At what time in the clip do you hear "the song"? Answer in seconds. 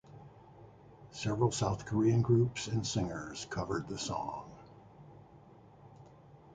3.87-4.49